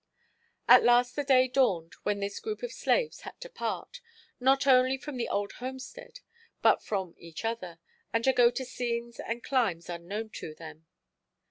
[0.67, 4.01] At last the day dawned when this group of slaves had to part,
[4.39, 6.21] not only from the old homestead
[6.63, 7.77] but from each other,
[8.11, 10.87] and to go to scenes and climes unknown to them.